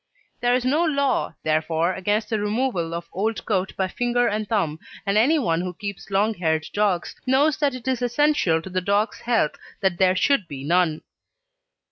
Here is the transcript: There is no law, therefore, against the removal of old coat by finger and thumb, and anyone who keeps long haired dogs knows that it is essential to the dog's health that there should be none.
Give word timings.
There 0.39 0.55
is 0.55 0.65
no 0.65 0.83
law, 0.83 1.35
therefore, 1.43 1.93
against 1.93 2.31
the 2.31 2.39
removal 2.39 2.95
of 2.95 3.07
old 3.13 3.45
coat 3.45 3.75
by 3.77 3.87
finger 3.87 4.27
and 4.27 4.49
thumb, 4.49 4.79
and 5.05 5.15
anyone 5.15 5.61
who 5.61 5.75
keeps 5.75 6.09
long 6.09 6.33
haired 6.33 6.65
dogs 6.73 7.13
knows 7.27 7.57
that 7.59 7.75
it 7.75 7.87
is 7.87 8.01
essential 8.01 8.63
to 8.63 8.69
the 8.71 8.81
dog's 8.81 9.19
health 9.19 9.57
that 9.81 9.99
there 9.99 10.15
should 10.15 10.47
be 10.47 10.63
none. 10.63 11.01